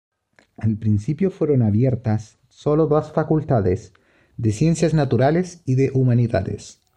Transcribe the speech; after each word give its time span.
Al 0.57 0.77
principio, 0.79 1.29
fueron 1.29 1.61
abiertas 1.61 2.39
sólo 2.49 2.87
dos 2.87 3.11
facultades: 3.13 3.93
de 4.35 4.51
ciencias 4.51 4.95
naturales 4.95 5.61
y 5.67 5.75
de 5.75 5.91
humanidades. 5.93 6.81